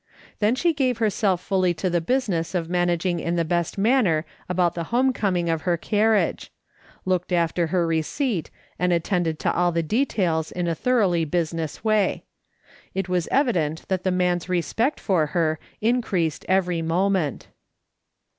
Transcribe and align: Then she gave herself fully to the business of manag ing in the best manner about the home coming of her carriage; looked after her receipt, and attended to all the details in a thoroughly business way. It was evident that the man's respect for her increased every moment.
Then 0.39 0.55
she 0.55 0.73
gave 0.73 0.97
herself 0.97 1.39
fully 1.43 1.75
to 1.75 1.87
the 1.87 2.01
business 2.01 2.55
of 2.55 2.67
manag 2.67 3.05
ing 3.05 3.19
in 3.19 3.35
the 3.35 3.45
best 3.45 3.77
manner 3.77 4.25
about 4.49 4.73
the 4.73 4.85
home 4.85 5.13
coming 5.13 5.47
of 5.47 5.61
her 5.61 5.77
carriage; 5.77 6.51
looked 7.05 7.31
after 7.31 7.67
her 7.67 7.85
receipt, 7.85 8.49
and 8.79 8.91
attended 8.91 9.37
to 9.41 9.53
all 9.53 9.71
the 9.71 9.83
details 9.83 10.51
in 10.51 10.67
a 10.67 10.73
thoroughly 10.73 11.23
business 11.23 11.83
way. 11.83 12.23
It 12.95 13.09
was 13.09 13.27
evident 13.29 13.87
that 13.89 14.03
the 14.03 14.09
man's 14.09 14.49
respect 14.49 14.99
for 14.99 15.27
her 15.37 15.59
increased 15.81 16.45
every 16.49 16.81
moment. 16.81 17.49